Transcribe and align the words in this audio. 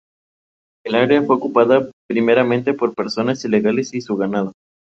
El 0.83 0.95
área 0.95 1.21
fue 1.21 1.35
ocupada 1.35 1.87
primeramente, 2.07 2.73
por 2.73 2.95
personas 2.95 3.45
ilegales 3.45 3.93
y 3.93 4.01
su 4.01 4.17
ganado. 4.17 4.51